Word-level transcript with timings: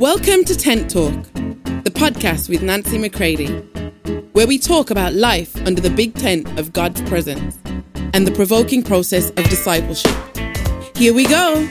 Welcome 0.00 0.44
to 0.44 0.54
Tent 0.54 0.90
Talk, 0.90 1.14
the 1.32 1.90
podcast 1.90 2.50
with 2.50 2.62
Nancy 2.62 2.98
McCready, 2.98 3.46
where 4.32 4.46
we 4.46 4.58
talk 4.58 4.90
about 4.90 5.14
life 5.14 5.56
under 5.66 5.80
the 5.80 5.88
big 5.88 6.14
tent 6.14 6.58
of 6.58 6.74
God's 6.74 7.00
presence 7.00 7.58
and 8.12 8.26
the 8.26 8.32
provoking 8.32 8.82
process 8.82 9.30
of 9.30 9.48
discipleship. 9.48 10.14
Here 10.94 11.14
we 11.14 11.24
go. 11.24 11.66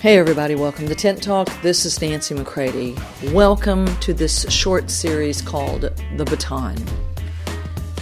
Hey, 0.00 0.18
everybody, 0.18 0.56
welcome 0.56 0.88
to 0.88 0.96
Tent 0.96 1.22
Talk. 1.22 1.48
This 1.62 1.84
is 1.84 2.02
Nancy 2.02 2.34
McCready. 2.34 2.96
Welcome 3.26 3.86
to 3.98 4.12
this 4.12 4.50
short 4.52 4.90
series 4.90 5.40
called 5.40 5.82
The 6.16 6.24
Baton. 6.24 6.74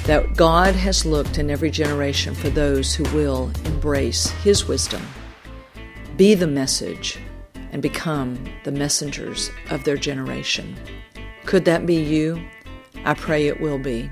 That 0.07 0.35
God 0.35 0.75
has 0.77 1.05
looked 1.05 1.37
in 1.37 1.51
every 1.51 1.71
generation 1.71 2.35
for 2.35 2.49
those 2.49 2.95
who 2.95 3.05
will 3.15 3.51
embrace 3.67 4.31
His 4.31 4.67
wisdom 4.67 5.03
be 6.17 6.35
the 6.35 6.47
message 6.47 7.19
and 7.73 7.83
become 7.83 8.39
the 8.65 8.73
messengers 8.73 9.51
of 9.71 9.85
their 9.85 9.99
generation. 9.99 10.75
Could 11.45 11.67
that 11.67 11.85
be 11.85 11.97
you? 11.97 12.43
I 13.05 13.13
pray 13.13 13.49
it 13.49 13.61
will 13.61 13.79
be. 13.79 14.11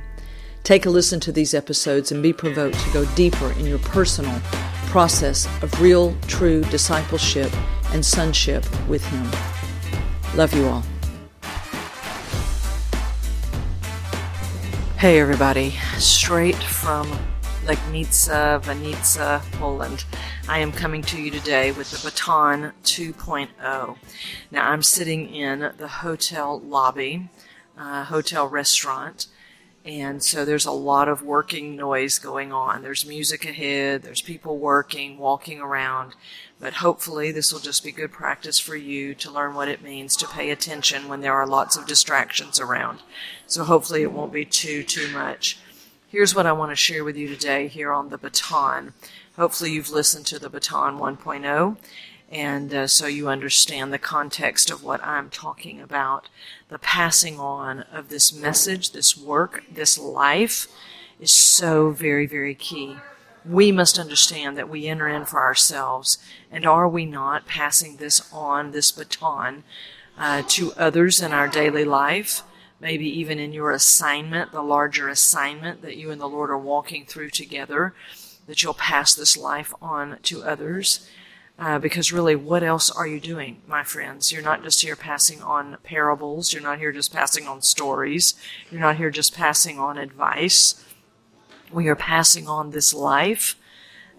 Take 0.65 0.85
a 0.85 0.91
listen 0.91 1.19
to 1.21 1.33
these 1.33 1.55
episodes 1.55 2.13
and 2.13 2.23
be 2.23 2.33
provoked 2.33 2.79
to 2.79 2.93
go 2.93 3.05
deeper 3.15 3.53
in 3.53 3.67
your 3.67 3.79
personal 3.79 4.39
process 4.87 5.47
of 5.63 5.81
real, 5.81 6.15
true 6.27 6.63
discipleship 6.65 7.51
and 7.93 8.05
sonship 8.05 8.65
with 8.87 9.05
Him. 9.07 9.31
Love 10.37 10.53
you 10.55 10.67
all. 10.67 10.85
Hey, 14.99 15.21
everybody. 15.21 15.71
Straight 15.97 16.57
from 16.57 17.07
Legnica, 17.65 18.63
Vinica, 18.63 19.41
Poland. 19.53 20.05
I 20.47 20.59
am 20.59 20.73
coming 20.73 21.01
to 21.05 21.21
you 21.21 21.31
today 21.31 21.73
with 21.73 21.91
the 21.91 22.07
Baton 22.07 22.75
2.0. 22.85 23.97
Now, 24.51 24.71
I'm 24.71 24.83
sitting 24.83 25.35
in 25.35 25.73
the 25.79 25.89
hotel 25.89 26.61
lobby, 26.61 27.31
uh, 27.79 28.05
hotel 28.05 28.47
restaurant, 28.47 29.29
and 29.87 30.23
so 30.23 30.45
there's 30.45 30.67
a 30.67 30.71
lot 30.71 31.09
of 31.09 31.23
working 31.23 31.77
noise 31.77 32.19
going 32.19 32.53
on. 32.53 32.83
There's 32.83 33.07
music 33.07 33.47
ahead, 33.47 34.03
there's 34.03 34.21
people 34.21 34.59
working, 34.59 35.17
walking 35.17 35.61
around, 35.61 36.15
but 36.61 36.75
hopefully 36.75 37.33
this 37.33 37.51
will 37.51 37.61
just 37.61 37.83
be 37.83 37.91
good 37.91 38.13
practice 38.13 38.59
for 38.59 38.77
you 38.77 39.15
to 39.15 39.31
learn 39.31 39.55
what 39.55 39.69
it 39.69 39.83
means 39.83 40.15
to 40.17 40.29
pay 40.29 40.51
attention 40.51 41.09
when 41.09 41.23
there 41.23 41.35
are 41.35 41.47
lots 41.47 41.75
of 41.75 41.87
distractions 41.87 42.61
around. 42.61 43.01
So 43.47 43.65
hopefully 43.65 44.03
it 44.03 44.13
won't 44.13 44.33
be 44.33 44.45
too, 44.45 44.83
too 44.83 45.11
much. 45.11 45.59
Here's 46.15 46.33
what 46.33 46.47
I 46.47 46.53
want 46.53 46.71
to 46.71 46.77
share 46.77 47.03
with 47.03 47.17
you 47.17 47.27
today 47.27 47.67
here 47.67 47.91
on 47.91 48.09
the 48.09 48.19
baton. 48.19 48.95
Hopefully, 49.37 49.73
you've 49.73 49.91
listened 49.91 50.27
to 50.27 50.39
the 50.39 50.49
baton 50.49 50.97
1.0, 50.97 51.77
and 52.31 52.73
uh, 52.73 52.87
so 52.87 53.09
you 53.09 53.27
understand 53.27 53.93
the 53.93 53.99
context 53.99 54.71
of 54.71 54.85
what 54.85 55.05
I'm 55.05 55.29
talking 55.29 55.81
about. 55.81 56.29
The 56.69 56.79
passing 56.79 57.41
on 57.41 57.81
of 57.93 58.11
this 58.11 58.33
message, 58.33 58.93
this 58.93 59.19
work, 59.19 59.65
this 59.69 59.99
life 59.99 60.69
is 61.19 61.33
so 61.33 61.91
very, 61.91 62.27
very 62.27 62.55
key. 62.55 62.99
We 63.45 63.73
must 63.73 63.99
understand 63.99 64.57
that 64.57 64.69
we 64.69 64.87
enter 64.87 65.09
in 65.09 65.25
for 65.25 65.41
ourselves, 65.41 66.19
and 66.49 66.65
are 66.65 66.89
we 66.89 67.07
not 67.07 67.49
passing 67.49 67.97
this 67.97 68.33
on, 68.33 68.71
this 68.71 68.93
baton, 68.93 69.65
uh, 70.17 70.45
to 70.47 70.75
others 70.75 71.21
in 71.21 71.33
our 71.33 71.49
daily 71.49 71.85
life? 71.85 72.45
Maybe 72.81 73.07
even 73.07 73.39
in 73.39 73.53
your 73.53 73.71
assignment, 73.71 74.53
the 74.53 74.63
larger 74.63 75.09
assignment 75.09 75.83
that 75.83 75.97
you 75.97 76.11
and 76.11 76.21
the 76.21 76.29
Lord 76.29 76.51
are 76.51 76.59
walking 76.59 77.05
through 77.07 77.31
together, 77.31 77.95
that 78.47 78.63
you'll 78.63 78.75
pass 78.75 79.15
this 79.15 79.37
life 79.37 79.73
on 79.81 80.19
to 80.25 80.43
others. 80.43 81.09
Uh, 81.57 81.79
because 81.79 82.13
really, 82.13 82.35
what 82.35 82.65
else 82.65 82.91
are 82.91 83.07
you 83.07 83.21
doing, 83.21 83.63
my 83.69 83.85
friends? 83.85 84.33
You're 84.33 84.43
not 84.43 84.65
just 84.65 84.83
here 84.83 84.97
passing 84.97 85.41
on 85.41 85.77
parables. 85.85 86.53
You're 86.53 86.63
not 86.63 86.79
here 86.81 86.91
just 86.91 87.13
passing 87.13 87.47
on 87.47 87.63
stories. 87.63 88.35
You're 88.71 88.81
not 88.81 88.97
here 88.97 89.11
just 89.11 89.35
passing 89.35 89.79
on 89.79 89.97
advice. 89.97 90.85
We 91.73 91.87
are 91.89 91.97
passing 91.97 92.49
on 92.49 92.71
this 92.71 92.93
life. 92.93 93.55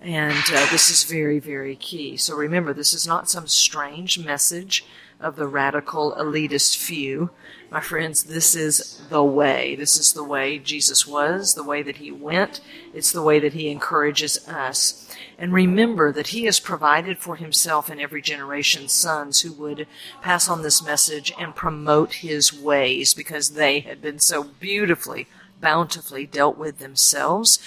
And 0.02 0.44
uh, 0.54 0.68
this 0.72 0.90
is 0.90 1.04
very, 1.04 1.40
very 1.40 1.76
key. 1.76 2.16
So 2.16 2.36
remember, 2.36 2.74
this 2.74 2.94
is 2.94 3.06
not 3.06 3.30
some 3.30 3.48
strange 3.48 4.18
message 4.18 4.86
of 5.20 5.36
the 5.36 5.48
radical 5.48 6.16
elitist 6.18 6.78
few. 6.78 7.30
My 7.72 7.82
friends, 7.82 8.24
this 8.24 8.56
is 8.56 9.02
the 9.10 9.24
way. 9.24 9.76
This 9.76 9.98
is 9.98 10.14
the 10.14 10.24
way 10.24 10.60
Jesus 10.60 11.08
was, 11.08 11.56
the 11.56 11.64
way 11.64 11.82
that 11.82 11.98
he 11.98 12.12
went. 12.12 12.62
It's 12.94 13.12
the 13.12 13.24
way 13.24 13.40
that 13.40 13.54
he 13.54 13.70
encourages 13.70 14.48
us. 14.48 15.14
And 15.38 15.52
remember 15.52 16.12
that 16.12 16.28
he 16.28 16.46
has 16.46 16.60
provided 16.60 17.18
for 17.18 17.36
himself 17.36 17.90
in 17.90 18.00
every 18.00 18.22
generation 18.22 18.88
sons 18.88 19.42
who 19.42 19.52
would 19.54 19.88
pass 20.22 20.48
on 20.48 20.62
this 20.62 20.84
message 20.84 21.34
and 21.38 21.56
promote 21.56 22.16
his 22.16 22.54
ways 22.54 23.14
because 23.14 23.52
they 23.52 23.82
had 23.82 24.02
been 24.02 24.20
so 24.20 24.44
beautifully, 24.44 25.28
bountifully 25.60 26.26
dealt 26.26 26.58
with 26.58 26.80
themselves 26.80 27.60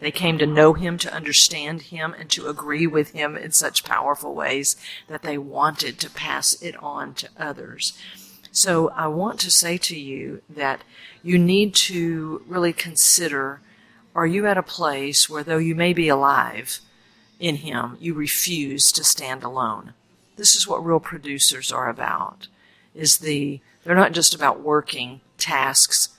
they 0.00 0.10
came 0.10 0.38
to 0.38 0.46
know 0.46 0.74
him, 0.74 0.98
to 0.98 1.12
understand 1.12 1.82
him, 1.82 2.14
and 2.18 2.30
to 2.30 2.48
agree 2.48 2.86
with 2.86 3.12
him 3.12 3.36
in 3.36 3.52
such 3.52 3.84
powerful 3.84 4.34
ways 4.34 4.76
that 5.08 5.22
they 5.22 5.38
wanted 5.38 5.98
to 6.00 6.10
pass 6.10 6.60
it 6.60 6.76
on 6.82 7.14
to 7.14 7.28
others. 7.38 7.98
So 8.52 8.88
I 8.90 9.06
want 9.08 9.40
to 9.40 9.50
say 9.50 9.78
to 9.78 9.98
you 9.98 10.42
that 10.48 10.82
you 11.22 11.38
need 11.38 11.74
to 11.74 12.42
really 12.46 12.72
consider 12.72 13.60
are 14.14 14.26
you 14.26 14.46
at 14.46 14.56
a 14.56 14.62
place 14.62 15.28
where, 15.28 15.44
though 15.44 15.58
you 15.58 15.74
may 15.74 15.92
be 15.92 16.08
alive 16.08 16.80
in 17.38 17.56
him, 17.56 17.98
you 18.00 18.14
refuse 18.14 18.90
to 18.92 19.04
stand 19.04 19.42
alone? 19.42 19.92
This 20.36 20.56
is 20.56 20.66
what 20.66 20.84
real 20.84 21.00
producers 21.00 21.70
are 21.70 21.90
about. 21.90 22.48
Is 22.94 23.18
the, 23.18 23.60
they're 23.84 23.94
not 23.94 24.12
just 24.12 24.34
about 24.34 24.62
working 24.62 25.20
tasks 25.36 26.15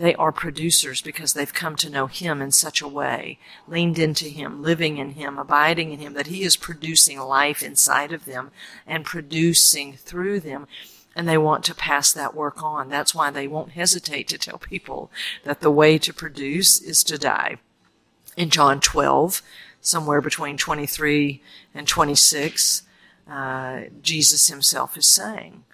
they 0.00 0.14
are 0.14 0.32
producers 0.32 1.02
because 1.02 1.34
they've 1.34 1.52
come 1.52 1.76
to 1.76 1.90
know 1.90 2.06
Him 2.06 2.40
in 2.40 2.52
such 2.52 2.80
a 2.80 2.88
way, 2.88 3.38
leaned 3.68 3.98
into 3.98 4.24
Him, 4.24 4.62
living 4.62 4.96
in 4.96 5.10
Him, 5.10 5.38
abiding 5.38 5.92
in 5.92 5.98
Him, 5.98 6.14
that 6.14 6.28
He 6.28 6.42
is 6.42 6.56
producing 6.56 7.20
life 7.20 7.62
inside 7.62 8.10
of 8.10 8.24
them 8.24 8.50
and 8.86 9.04
producing 9.04 9.92
through 9.92 10.40
them. 10.40 10.66
And 11.14 11.28
they 11.28 11.36
want 11.36 11.64
to 11.64 11.74
pass 11.74 12.14
that 12.14 12.34
work 12.34 12.62
on. 12.62 12.88
That's 12.88 13.14
why 13.14 13.30
they 13.30 13.46
won't 13.46 13.72
hesitate 13.72 14.26
to 14.28 14.38
tell 14.38 14.56
people 14.56 15.10
that 15.44 15.60
the 15.60 15.70
way 15.70 15.98
to 15.98 16.14
produce 16.14 16.80
is 16.80 17.04
to 17.04 17.18
die. 17.18 17.58
In 18.38 18.48
John 18.48 18.80
12, 18.80 19.42
somewhere 19.82 20.22
between 20.22 20.56
23 20.56 21.42
and 21.74 21.86
26, 21.86 22.84
uh, 23.30 23.80
Jesus 24.00 24.48
himself 24.48 24.96
is 24.96 25.06
saying 25.06 25.64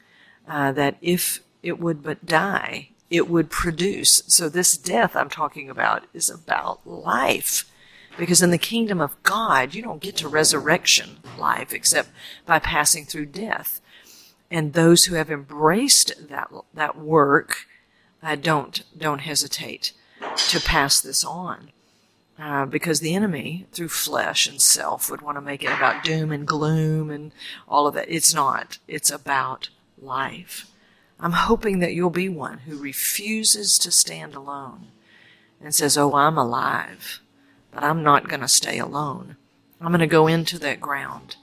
uh, 0.48 0.72
that 0.72 0.96
if 1.00 1.40
it 1.62 1.78
would 1.78 2.02
but 2.02 2.26
die, 2.26 2.88
it 3.10 3.28
would 3.28 3.50
produce. 3.50 4.22
So 4.26 4.48
this 4.48 4.76
death 4.76 5.14
I'm 5.14 5.30
talking 5.30 5.70
about 5.70 6.04
is 6.12 6.28
about 6.28 6.86
life. 6.86 7.70
Because 8.18 8.40
in 8.40 8.50
the 8.50 8.58
kingdom 8.58 9.00
of 9.00 9.22
God, 9.22 9.74
you 9.74 9.82
don't 9.82 10.00
get 10.00 10.16
to 10.16 10.28
resurrection 10.28 11.18
life 11.38 11.72
except 11.72 12.08
by 12.46 12.58
passing 12.58 13.04
through 13.04 13.26
death. 13.26 13.80
And 14.50 14.72
those 14.72 15.04
who 15.04 15.16
have 15.16 15.30
embraced 15.30 16.28
that, 16.28 16.50
that 16.72 16.98
work, 16.98 17.66
uh, 18.22 18.36
don't, 18.36 18.82
don't 18.96 19.18
hesitate 19.20 19.92
to 20.48 20.60
pass 20.60 21.00
this 21.00 21.24
on. 21.24 21.72
Uh, 22.38 22.66
because 22.66 23.00
the 23.00 23.14
enemy, 23.14 23.66
through 23.72 23.88
flesh 23.88 24.46
and 24.46 24.60
self, 24.60 25.10
would 25.10 25.22
want 25.22 25.38
to 25.38 25.40
make 25.40 25.62
it 25.62 25.72
about 25.72 26.04
doom 26.04 26.30
and 26.30 26.46
gloom 26.46 27.10
and 27.10 27.32
all 27.66 27.86
of 27.86 27.94
that. 27.94 28.06
It's 28.08 28.34
not. 28.34 28.78
It's 28.86 29.10
about 29.10 29.70
life. 29.98 30.70
I'm 31.18 31.32
hoping 31.32 31.78
that 31.78 31.94
you'll 31.94 32.10
be 32.10 32.28
one 32.28 32.58
who 32.58 32.76
refuses 32.76 33.78
to 33.78 33.90
stand 33.90 34.34
alone 34.34 34.88
and 35.62 35.74
says, 35.74 35.96
Oh, 35.96 36.14
I'm 36.14 36.36
alive, 36.36 37.20
but 37.70 37.82
I'm 37.82 38.02
not 38.02 38.28
going 38.28 38.40
to 38.40 38.48
stay 38.48 38.78
alone. 38.78 39.36
I'm 39.80 39.88
going 39.88 40.00
to 40.00 40.06
go 40.06 40.26
into 40.26 40.58
that 40.58 40.80
ground 40.80 41.36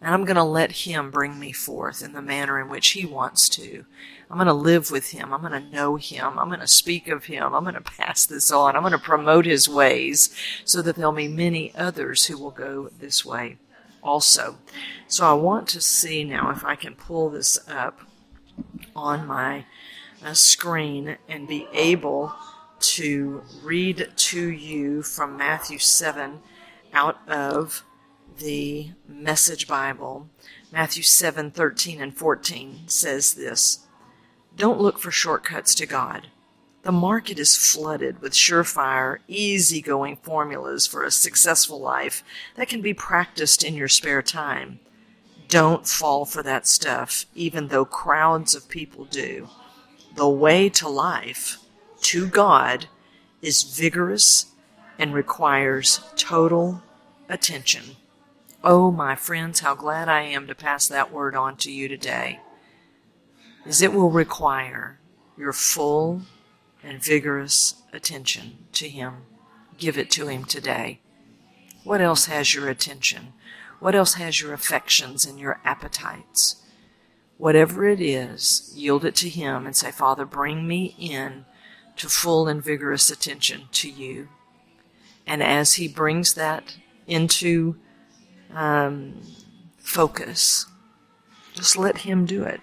and 0.00 0.14
I'm 0.14 0.24
going 0.24 0.36
to 0.36 0.44
let 0.44 0.72
Him 0.72 1.10
bring 1.10 1.38
me 1.38 1.52
forth 1.52 2.02
in 2.02 2.12
the 2.12 2.22
manner 2.22 2.60
in 2.60 2.68
which 2.68 2.88
He 2.88 3.04
wants 3.04 3.48
to. 3.50 3.84
I'm 4.30 4.36
going 4.36 4.46
to 4.46 4.54
live 4.54 4.90
with 4.90 5.10
Him. 5.10 5.32
I'm 5.32 5.42
going 5.42 5.52
to 5.52 5.70
know 5.70 5.96
Him. 5.96 6.38
I'm 6.38 6.48
going 6.48 6.60
to 6.60 6.68
speak 6.68 7.08
of 7.08 7.26
Him. 7.26 7.54
I'm 7.54 7.64
going 7.64 7.74
to 7.74 7.80
pass 7.80 8.24
this 8.24 8.50
on. 8.50 8.74
I'm 8.74 8.82
going 8.82 8.92
to 8.92 8.98
promote 8.98 9.44
His 9.44 9.68
ways 9.68 10.34
so 10.64 10.80
that 10.82 10.96
there'll 10.96 11.12
be 11.12 11.28
many 11.28 11.74
others 11.74 12.26
who 12.26 12.38
will 12.38 12.50
go 12.50 12.90
this 12.98 13.24
way 13.24 13.58
also. 14.02 14.56
So 15.06 15.26
I 15.26 15.34
want 15.34 15.68
to 15.68 15.80
see 15.80 16.24
now 16.24 16.50
if 16.50 16.64
I 16.64 16.76
can 16.76 16.94
pull 16.94 17.28
this 17.30 17.58
up 17.68 18.00
on 18.94 19.26
my 19.26 19.64
uh, 20.24 20.34
screen 20.34 21.16
and 21.28 21.48
be 21.48 21.66
able 21.72 22.34
to 22.80 23.42
read 23.62 24.10
to 24.16 24.50
you 24.50 25.02
from 25.02 25.36
Matthew 25.36 25.78
7 25.78 26.40
out 26.92 27.18
of 27.28 27.84
the 28.38 28.90
Message 29.06 29.68
Bible. 29.68 30.28
Matthew 30.72 31.02
7 31.02 31.50
13 31.50 32.00
and 32.00 32.16
14 32.16 32.80
says 32.86 33.34
this 33.34 33.86
Don't 34.56 34.80
look 34.80 34.98
for 34.98 35.10
shortcuts 35.10 35.74
to 35.76 35.86
God. 35.86 36.28
The 36.82 36.92
market 36.92 37.38
is 37.38 37.56
flooded 37.56 38.22
with 38.22 38.32
surefire, 38.32 39.18
easygoing 39.28 40.16
formulas 40.16 40.86
for 40.86 41.04
a 41.04 41.10
successful 41.10 41.78
life 41.78 42.24
that 42.56 42.68
can 42.68 42.80
be 42.80 42.94
practiced 42.94 43.62
in 43.62 43.74
your 43.74 43.88
spare 43.88 44.22
time. 44.22 44.80
Don't 45.50 45.86
fall 45.86 46.24
for 46.24 46.42
that 46.44 46.66
stuff, 46.66 47.26
even 47.34 47.68
though 47.68 47.84
crowds 47.84 48.54
of 48.54 48.68
people 48.68 49.04
do. 49.04 49.48
The 50.14 50.28
way 50.28 50.68
to 50.70 50.88
life, 50.88 51.58
to 52.02 52.28
God, 52.28 52.86
is 53.42 53.64
vigorous 53.64 54.46
and 54.96 55.12
requires 55.12 56.00
total 56.14 56.82
attention. 57.28 57.96
Oh, 58.62 58.92
my 58.92 59.16
friends, 59.16 59.60
how 59.60 59.74
glad 59.74 60.08
I 60.08 60.22
am 60.22 60.46
to 60.46 60.54
pass 60.54 60.86
that 60.86 61.12
word 61.12 61.34
on 61.34 61.56
to 61.58 61.72
you 61.72 61.88
today. 61.88 62.40
as 63.66 63.82
it 63.82 63.92
will 63.92 64.10
require 64.10 64.98
your 65.36 65.52
full 65.52 66.22
and 66.82 67.02
vigorous 67.02 67.82
attention 67.92 68.66
to 68.72 68.88
Him. 68.88 69.22
Give 69.78 69.98
it 69.98 70.10
to 70.12 70.28
Him 70.28 70.44
today. 70.44 71.00
What 71.84 72.00
else 72.00 72.26
has 72.26 72.54
your 72.54 72.68
attention? 72.68 73.32
What 73.80 73.94
else 73.94 74.14
has 74.14 74.40
your 74.40 74.52
affections 74.52 75.24
and 75.24 75.40
your 75.40 75.58
appetites? 75.64 76.62
Whatever 77.38 77.88
it 77.88 78.00
is, 78.00 78.70
yield 78.76 79.04
it 79.04 79.14
to 79.16 79.28
Him 79.28 79.64
and 79.64 79.74
say, 79.74 79.90
Father, 79.90 80.26
bring 80.26 80.68
me 80.68 80.94
in 80.98 81.46
to 81.96 82.08
full 82.08 82.46
and 82.46 82.62
vigorous 82.62 83.10
attention 83.10 83.62
to 83.72 83.90
you. 83.90 84.28
And 85.26 85.42
as 85.42 85.74
He 85.74 85.88
brings 85.88 86.34
that 86.34 86.76
into 87.06 87.76
um, 88.54 89.22
focus, 89.78 90.66
just 91.54 91.78
let 91.78 91.98
Him 91.98 92.26
do 92.26 92.42
it. 92.42 92.60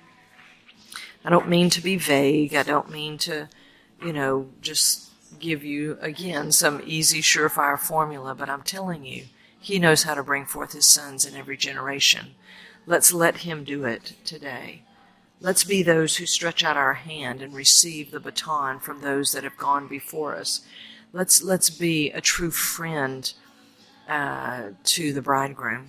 I 1.26 1.30
don't 1.32 1.50
mean 1.50 1.72
to 1.72 1.82
be 1.82 1.98
vague. 1.98 2.54
I 2.54 2.64
don't 2.64 2.92
mean 2.92 3.18
to, 3.20 3.50
you 4.02 4.14
know, 4.14 4.50
just 4.62 5.10
give 5.40 5.64
you, 5.64 5.98
again, 6.00 6.52
some 6.52 6.82
easy, 6.86 7.22
surefire 7.22 7.80
formula, 7.80 8.36
but 8.36 8.50
I'm 8.50 8.62
telling 8.62 9.04
you, 9.04 9.26
He 9.60 9.80
knows 9.80 10.04
how 10.04 10.14
to 10.14 10.24
bring 10.24 10.46
forth 10.46 10.74
His 10.74 10.86
sons 10.86 11.26
in 11.26 11.36
every 11.36 11.58
generation. 11.58 12.36
Let's 12.86 13.14
let 13.14 13.38
Him 13.38 13.64
do 13.64 13.86
it 13.86 14.14
today. 14.24 14.84
Let's 15.40 15.64
be 15.64 15.84
those 15.84 16.18
who 16.18 16.26
stretch 16.26 16.64
out 16.64 16.78
our 16.78 16.96
hand 16.96 17.42
and 17.42 17.54
receive 17.54 18.12
the 18.12 18.20
baton 18.20 18.80
from 18.80 19.02
those 19.02 19.34
that 19.34 19.44
have 19.44 19.58
gone 19.58 19.88
before 19.88 20.36
us. 20.36 20.66
Let's, 21.14 21.44
let's 21.44 21.70
be 21.70 22.10
a 22.12 22.22
true 22.22 22.50
friend 22.50 23.32
uh, 24.10 24.70
to 24.84 25.14
the 25.14 25.22
bridegroom, 25.22 25.88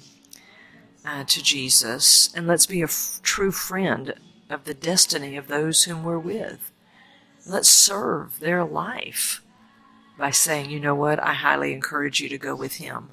uh, 1.04 1.24
to 1.24 1.42
Jesus, 1.42 2.32
and 2.34 2.46
let's 2.46 2.66
be 2.66 2.80
a 2.82 2.84
f- 2.84 3.20
true 3.22 3.50
friend 3.50 4.14
of 4.50 4.64
the 4.64 4.74
destiny 4.74 5.36
of 5.36 5.48
those 5.48 5.84
whom 5.84 6.02
we're 6.02 6.18
with. 6.18 6.70
Let's 7.46 7.68
serve 7.68 8.40
their 8.40 8.64
life 8.64 9.42
by 10.18 10.30
saying, 10.30 10.70
you 10.70 10.80
know 10.80 10.94
what, 10.94 11.22
I 11.22 11.34
highly 11.34 11.72
encourage 11.72 12.20
you 12.20 12.28
to 12.28 12.38
go 12.38 12.54
with 12.54 12.74
him. 12.74 13.10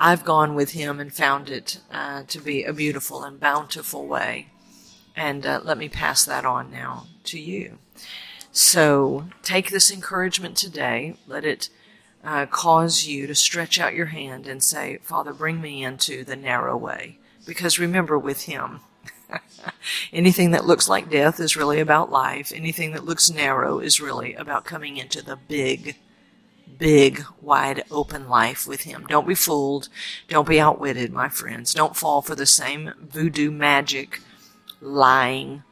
I've 0.00 0.24
gone 0.24 0.54
with 0.54 0.72
him 0.72 0.98
and 0.98 1.12
found 1.12 1.50
it 1.50 1.78
uh, 1.92 2.22
to 2.24 2.40
be 2.40 2.64
a 2.64 2.72
beautiful 2.72 3.22
and 3.22 3.38
bountiful 3.38 4.06
way. 4.06 4.48
And 5.14 5.44
uh, 5.44 5.60
let 5.62 5.78
me 5.78 5.88
pass 5.88 6.24
that 6.24 6.44
on 6.44 6.70
now 6.70 7.06
to 7.24 7.38
you. 7.38 7.78
So 8.50 9.26
take 9.42 9.70
this 9.70 9.92
encouragement 9.92 10.56
today. 10.56 11.16
Let 11.26 11.44
it 11.44 11.68
uh, 12.24 12.46
cause 12.46 13.04
you 13.04 13.26
to 13.26 13.34
stretch 13.34 13.78
out 13.78 13.94
your 13.94 14.06
hand 14.06 14.46
and 14.46 14.62
say, 14.62 14.98
Father, 15.02 15.32
bring 15.32 15.60
me 15.60 15.84
into 15.84 16.24
the 16.24 16.36
narrow 16.36 16.76
way. 16.76 17.18
Because 17.46 17.78
remember, 17.78 18.18
with 18.18 18.42
him, 18.42 18.80
Anything 20.12 20.50
that 20.52 20.66
looks 20.66 20.88
like 20.88 21.10
death 21.10 21.40
is 21.40 21.56
really 21.56 21.80
about 21.80 22.10
life. 22.10 22.52
Anything 22.54 22.92
that 22.92 23.04
looks 23.04 23.30
narrow 23.30 23.78
is 23.78 24.00
really 24.00 24.34
about 24.34 24.64
coming 24.64 24.96
into 24.96 25.22
the 25.22 25.36
big, 25.36 25.96
big, 26.78 27.24
wide 27.40 27.84
open 27.90 28.28
life 28.28 28.66
with 28.66 28.82
Him. 28.82 29.06
Don't 29.08 29.28
be 29.28 29.34
fooled. 29.34 29.88
Don't 30.28 30.48
be 30.48 30.60
outwitted, 30.60 31.12
my 31.12 31.28
friends. 31.28 31.74
Don't 31.74 31.96
fall 31.96 32.22
for 32.22 32.34
the 32.34 32.46
same 32.46 32.92
voodoo 33.00 33.50
magic 33.50 34.20
lying 34.80 35.62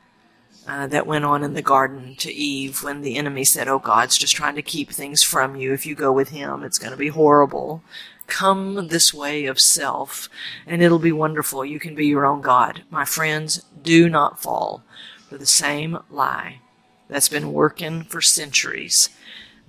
uh, 0.66 0.86
that 0.86 1.06
went 1.06 1.24
on 1.24 1.42
in 1.42 1.54
the 1.54 1.62
garden 1.62 2.14
to 2.18 2.32
Eve 2.32 2.82
when 2.82 3.00
the 3.00 3.16
enemy 3.16 3.42
said, 3.42 3.68
Oh, 3.68 3.78
God's 3.78 4.18
just 4.18 4.36
trying 4.36 4.54
to 4.56 4.62
keep 4.62 4.90
things 4.90 5.22
from 5.22 5.56
you. 5.56 5.72
If 5.72 5.86
you 5.86 5.94
go 5.94 6.12
with 6.12 6.28
Him, 6.28 6.62
it's 6.62 6.78
going 6.78 6.92
to 6.92 6.98
be 6.98 7.08
horrible. 7.08 7.82
Come 8.26 8.88
this 8.88 9.14
way 9.14 9.46
of 9.46 9.58
self, 9.58 10.28
and 10.66 10.82
it'll 10.82 10.98
be 10.98 11.12
wonderful. 11.12 11.64
You 11.64 11.80
can 11.80 11.94
be 11.94 12.06
your 12.06 12.26
own 12.26 12.42
God. 12.42 12.82
My 12.90 13.06
friends, 13.06 13.64
do 13.82 14.10
not 14.10 14.42
fall 14.42 14.82
for 15.28 15.38
the 15.38 15.46
same 15.46 15.98
lie 16.10 16.60
that's 17.08 17.30
been 17.30 17.54
working 17.54 18.02
for 18.04 18.20
centuries. 18.20 19.08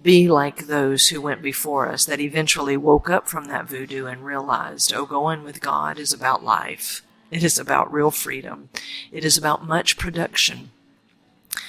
Be 0.01 0.29
like 0.29 0.67
those 0.67 1.09
who 1.09 1.21
went 1.21 1.41
before 1.41 1.89
us 1.89 2.05
that 2.05 2.21
eventually 2.21 2.77
woke 2.77 3.09
up 3.09 3.27
from 3.27 3.45
that 3.45 3.67
voodoo 3.67 4.05
and 4.05 4.23
realized, 4.23 4.93
oh, 4.93 5.05
going 5.05 5.43
with 5.43 5.59
God 5.59 5.99
is 5.99 6.13
about 6.13 6.43
life. 6.43 7.01
It 7.31 7.43
is 7.43 7.57
about 7.57 7.91
real 7.91 8.11
freedom. 8.11 8.69
It 9.11 9.25
is 9.25 9.37
about 9.37 9.67
much 9.67 9.97
production. 9.97 10.71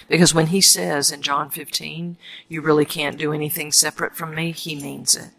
Because 0.08 0.32
when 0.32 0.48
he 0.48 0.60
says 0.60 1.10
in 1.10 1.22
John 1.22 1.50
15, 1.50 2.16
you 2.48 2.60
really 2.60 2.84
can't 2.84 3.18
do 3.18 3.32
anything 3.32 3.72
separate 3.72 4.16
from 4.16 4.34
me, 4.34 4.52
he 4.52 4.74
means 4.74 5.16
it. 5.16 5.30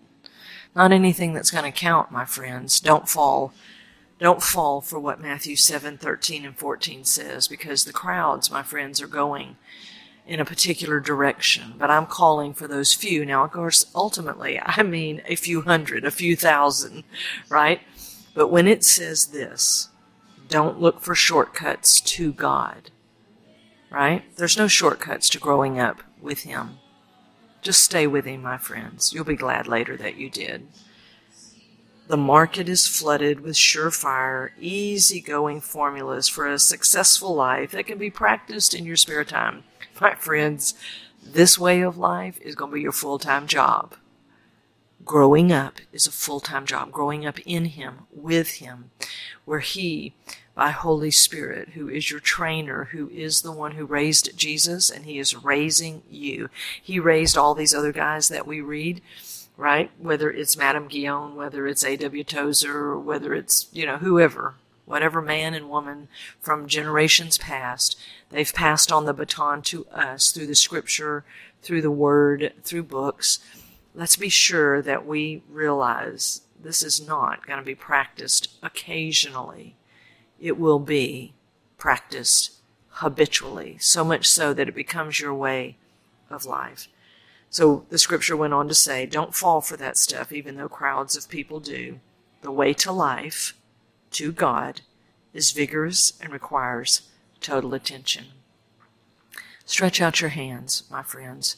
Not 0.76 0.92
anything 0.92 1.34
that's 1.34 1.52
going 1.52 1.66
to 1.66 1.78
count, 1.78 2.12
my 2.12 2.26
friends. 2.26 2.80
Don't 2.80 3.10
fall. 3.10 3.54
Don't 4.20 4.44
fall 4.44 4.82
for 4.82 5.00
what 5.00 5.20
Matthew 5.20 5.56
7, 5.56 5.98
13 5.98 6.46
and 6.46 6.58
14 6.58 7.04
says, 7.04 7.48
because 7.48 7.84
the 7.84 7.94
crowds, 7.94 8.52
my 8.52 8.64
friends, 8.64 9.02
are 9.02 9.08
going 9.08 9.58
in 10.32 10.40
a 10.40 10.46
particular 10.46 11.02
direction. 11.02 11.74
But 11.78 11.92
I'm 11.92 12.06
calling 12.06 12.54
for 12.54 12.66
those 12.66 12.94
few. 12.94 13.26
Now, 13.26 13.44
of 13.44 13.52
course, 13.52 13.92
ultimately, 13.94 14.60
I 14.66 14.82
mean 14.82 15.22
a 15.26 15.36
few 15.36 15.62
hundred, 15.62 16.06
a 16.06 16.12
few 16.12 16.38
thousand, 16.38 17.04
right? 17.50 17.82
But 18.34 18.48
when 18.48 18.66
it 18.66 18.86
says 18.86 19.28
this, 19.28 19.90
don't 20.48 20.80
look 20.80 21.02
for 21.02 21.16
shortcuts 21.16 22.00
to 22.00 22.32
God, 22.32 22.92
right? 23.90 24.24
There's 24.38 24.58
no 24.58 24.70
shortcuts 24.70 25.28
to 25.30 25.38
growing 25.38 25.80
up 25.80 26.02
with 26.22 26.44
Him. 26.44 26.78
Just 27.62 27.84
stay 27.84 28.08
with 28.08 28.26
him, 28.26 28.42
my 28.42 28.58
friends. 28.58 29.14
You'll 29.14 29.24
be 29.24 29.36
glad 29.36 29.68
later 29.68 29.96
that 29.98 30.16
you 30.16 30.32
did. 30.32 30.68
The 32.08 32.18
market 32.18 32.68
is 32.68 32.88
flooded 32.88 33.40
with 33.40 33.56
surefire, 33.56 34.52
easy-going 34.60 35.62
formulas 35.62 36.28
for 36.28 36.48
a 36.48 36.60
successful 36.60 37.34
life 37.34 37.72
that 37.72 37.86
can 37.86 37.98
be 37.98 38.10
practiced 38.10 38.74
in 38.74 38.86
your 38.86 38.98
spare 38.98 39.24
time. 39.24 39.64
My 40.02 40.16
friends, 40.16 40.74
this 41.24 41.58
way 41.58 41.82
of 41.82 41.98
life 41.98 42.40
is 42.42 42.56
going 42.56 42.72
to 42.72 42.76
be 42.76 42.82
your 42.82 42.92
full-time 42.92 43.48
job. 43.48 43.96
Growing 45.06 45.52
up 45.52 45.76
is 45.94 46.06
a 46.06 46.12
full-time 46.12 46.66
job. 46.66 46.92
Growing 46.92 47.26
up 47.26 47.40
in 47.46 47.66
Him, 47.66 48.08
with 48.12 48.56
Him, 48.56 48.92
where 49.46 49.60
He 49.60 50.14
by 50.54 50.72
Holy 50.72 51.12
Spirit, 51.12 51.70
who 51.70 51.88
is 51.88 52.12
your 52.12 52.20
trainer, 52.20 52.86
who 52.92 53.10
is 53.10 53.42
the 53.42 53.52
one 53.52 53.74
who 53.74 53.86
raised 53.86 54.38
Jesus, 54.38 54.90
and 54.90 55.06
He 55.06 55.18
is 55.18 55.36
raising 55.36 56.04
you. 56.10 56.50
He 56.82 57.00
raised 57.00 57.38
all 57.38 57.56
these 57.56 57.74
other 57.74 57.94
guys 57.94 58.28
that 58.28 58.46
we 58.46 58.60
read, 58.60 59.02
right? 59.62 59.92
Whether 60.00 60.32
it's 60.32 60.58
Madame 60.58 60.88
Guyon, 60.88 61.36
whether 61.36 61.68
it's 61.68 61.84
A.W. 61.84 62.24
Tozer, 62.24 62.98
whether 62.98 63.36
it's, 63.36 63.68
you 63.72 63.86
know, 63.86 63.98
whoever, 63.98 64.56
whatever 64.86 65.22
man 65.22 65.54
and 65.54 65.70
woman 65.70 66.08
from 66.40 66.68
generations 66.68 67.38
past, 67.38 67.96
they've 68.32 68.54
passed 68.54 68.92
on 68.92 69.06
the 69.06 69.14
baton 69.14 69.62
to 69.62 69.86
us 69.88 70.32
through 70.32 70.48
the 70.48 70.56
scripture, 70.56 71.24
through 71.62 71.84
the 71.84 71.92
word, 71.92 72.54
through 72.64 72.84
books. 72.84 73.38
Let's 73.94 74.16
be 74.16 74.30
sure 74.30 74.82
that 74.82 75.06
we 75.06 75.44
realize 75.48 76.42
this 76.60 76.82
is 76.82 77.06
not 77.06 77.46
going 77.46 77.60
to 77.60 77.66
be 77.66 77.76
practiced 77.76 78.50
occasionally 78.64 79.76
it 80.42 80.58
will 80.58 80.80
be 80.80 81.34
practiced 81.78 82.54
habitually, 82.96 83.78
so 83.80 84.04
much 84.04 84.28
so 84.28 84.54
that 84.54 84.68
it 84.68 84.76
becomes 84.76 85.20
your 85.20 85.34
way 85.34 85.78
of 86.30 86.46
life. 86.46 86.88
So 87.52 87.86
the 87.90 87.98
scripture 87.98 88.38
went 88.38 88.54
on 88.54 88.70
to 88.70 88.74
say, 88.74 89.06
don't 89.06 89.36
fall 89.36 89.60
for 89.60 89.76
that 89.76 89.98
stuff, 89.98 90.32
even 90.32 90.56
though 90.56 90.70
crowds 90.70 91.18
of 91.18 91.28
people 91.28 91.60
do. 91.60 92.00
The 92.44 92.52
way 92.52 92.74
to 92.76 92.94
life, 92.94 93.58
to 94.12 94.32
God, 94.32 94.82
is 95.34 95.52
vigorous 95.52 96.14
and 96.22 96.32
requires 96.32 97.10
total 97.42 97.74
attention. 97.74 98.28
Stretch 99.66 100.00
out 100.00 100.22
your 100.22 100.30
hands, 100.30 100.84
my 100.90 101.04
friends, 101.04 101.58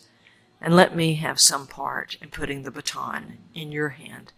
and 0.59 0.75
let 0.75 0.95
me 0.95 1.13
have 1.15 1.39
some 1.39 1.67
part 1.67 2.17
in 2.19 2.29
putting 2.29 2.63
the 2.63 2.71
baton 2.71 3.37
in 3.53 3.71
your 3.71 3.89
hand. 3.89 4.33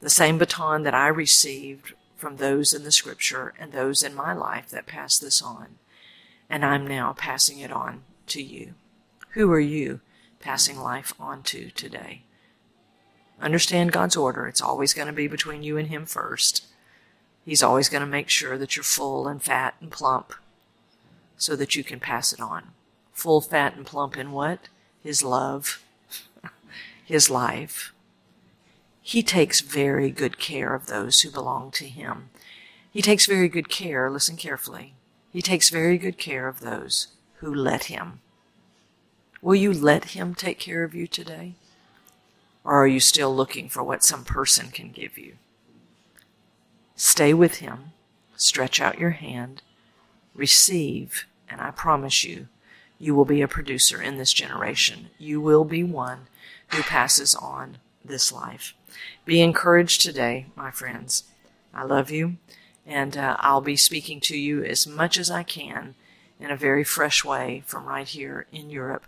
The 0.00 0.10
same 0.10 0.38
baton 0.38 0.82
that 0.82 0.94
I 0.94 1.06
received 1.06 1.94
from 2.16 2.38
those 2.38 2.74
in 2.74 2.82
the 2.82 2.90
scripture 2.90 3.54
and 3.60 3.70
those 3.70 4.02
in 4.02 4.12
my 4.12 4.32
life 4.32 4.70
that 4.70 4.86
pass 4.86 5.20
this 5.20 5.40
on. 5.40 5.78
And 6.48 6.64
I'm 6.64 6.84
now 6.84 7.12
passing 7.12 7.60
it 7.60 7.70
on 7.70 8.02
to 8.26 8.42
you. 8.42 8.74
Who 9.30 9.52
are 9.52 9.60
you 9.60 10.00
passing 10.40 10.78
life 10.78 11.14
on 11.20 11.42
to 11.44 11.70
today? 11.70 12.22
Understand 13.40 13.92
God's 13.92 14.16
order. 14.16 14.46
It's 14.46 14.60
always 14.60 14.92
going 14.92 15.06
to 15.06 15.12
be 15.12 15.28
between 15.28 15.62
you 15.62 15.76
and 15.76 15.88
Him 15.88 16.06
first. 16.06 16.66
He's 17.44 17.62
always 17.62 17.88
going 17.88 18.02
to 18.02 18.06
make 18.06 18.28
sure 18.28 18.58
that 18.58 18.76
you're 18.76 18.82
full 18.82 19.28
and 19.28 19.42
fat 19.42 19.74
and 19.80 19.90
plump 19.90 20.34
so 21.36 21.56
that 21.56 21.74
you 21.74 21.84
can 21.84 22.00
pass 22.00 22.32
it 22.32 22.40
on. 22.40 22.72
Full, 23.12 23.40
fat, 23.40 23.76
and 23.76 23.86
plump 23.86 24.16
in 24.16 24.32
what? 24.32 24.68
His 25.02 25.22
love, 25.22 25.82
His 27.04 27.30
life, 27.30 27.94
he 29.00 29.22
takes 29.22 29.60
very 29.60 30.10
good 30.10 30.38
care 30.38 30.74
of 30.74 30.86
those 30.86 31.20
who 31.20 31.30
belong 31.30 31.70
to 31.72 31.86
Him. 31.86 32.30
He 32.92 33.02
takes 33.02 33.26
very 33.26 33.48
good 33.48 33.68
care, 33.68 34.10
listen 34.10 34.36
carefully, 34.36 34.94
he 35.32 35.42
takes 35.42 35.70
very 35.70 35.96
good 35.96 36.18
care 36.18 36.48
of 36.48 36.60
those 36.60 37.08
who 37.36 37.54
let 37.54 37.84
him. 37.84 38.20
Will 39.42 39.54
you 39.54 39.72
let 39.72 40.06
him 40.06 40.34
take 40.34 40.58
care 40.58 40.84
of 40.84 40.94
you 40.94 41.06
today? 41.06 41.54
Or 42.62 42.74
are 42.74 42.86
you 42.86 43.00
still 43.00 43.34
looking 43.34 43.68
for 43.68 43.82
what 43.82 44.04
some 44.04 44.24
person 44.24 44.70
can 44.70 44.90
give 44.90 45.16
you? 45.16 45.36
Stay 46.94 47.32
with 47.32 47.56
him, 47.56 47.92
stretch 48.36 48.80
out 48.80 48.98
your 48.98 49.10
hand, 49.10 49.62
receive, 50.34 51.26
and 51.48 51.60
I 51.60 51.70
promise 51.70 52.22
you, 52.22 52.48
you 52.98 53.14
will 53.14 53.24
be 53.24 53.40
a 53.40 53.48
producer 53.48 54.02
in 54.02 54.18
this 54.18 54.34
generation. 54.34 55.08
You 55.18 55.40
will 55.40 55.64
be 55.64 55.82
one 55.82 56.28
who 56.68 56.82
passes 56.82 57.34
on 57.34 57.78
this 58.04 58.30
life. 58.30 58.74
Be 59.24 59.40
encouraged 59.40 60.02
today, 60.02 60.46
my 60.54 60.70
friends. 60.70 61.24
I 61.72 61.84
love 61.84 62.10
you, 62.10 62.36
and 62.86 63.16
uh, 63.16 63.36
I'll 63.40 63.62
be 63.62 63.76
speaking 63.76 64.20
to 64.20 64.36
you 64.36 64.62
as 64.62 64.86
much 64.86 65.18
as 65.18 65.30
I 65.30 65.42
can 65.42 65.94
in 66.38 66.50
a 66.50 66.56
very 66.56 66.84
fresh 66.84 67.24
way 67.24 67.62
from 67.66 67.86
right 67.86 68.08
here 68.08 68.46
in 68.52 68.68
Europe 68.68 69.06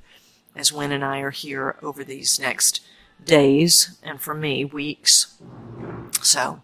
as 0.54 0.73
Win 0.73 0.92
and 0.92 1.04
I 1.04 1.21
are 1.21 1.30
here 1.30 1.76
over 1.82 2.04
these 2.04 2.38
next 2.38 2.80
days, 3.25 3.99
and 4.02 4.21
for 4.21 4.35
me, 4.35 4.64
weeks. 4.64 5.38
So 6.23 6.62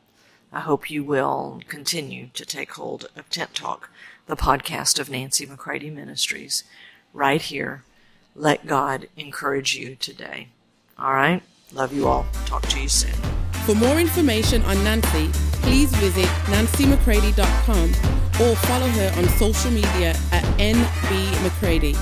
I 0.53 0.61
hope 0.61 0.91
you 0.91 1.05
will 1.05 1.61
continue 1.69 2.29
to 2.35 2.45
take 2.45 2.73
hold 2.73 3.09
of 3.17 3.29
Tent 3.31 3.55
Talk, 3.55 3.91
the 4.27 4.37
podcast 4.37 4.99
of 4.99 5.11
Nancy 5.11 5.47
McCready 5.47 5.91
Ministries, 5.91 6.65
right 7.13 7.43
here. 7.43 7.85
Let 8.35 8.67
God 8.67 9.09
encourage 9.17 9.75
you 9.75 9.97
today. 9.97 10.49
All 10.99 11.13
right? 11.13 11.43
Love 11.73 11.93
you 11.93 12.09
all. 12.09 12.27
Talk 12.47 12.63
to 12.69 12.81
you 12.81 12.89
soon. 12.89 13.15
For 13.67 13.75
more 13.75 13.99
information 13.99 14.63
on 14.63 14.83
Nancy, 14.85 15.29
please 15.61 15.95
visit 15.97 16.27
nancymccready.com 16.47 17.91
or 18.41 18.57
follow 18.57 18.89
her 18.89 19.13
on 19.19 19.29
social 19.31 19.71
media 19.71 20.11
at 20.33 20.45
NB 20.59 21.43
McCready. 21.43 21.95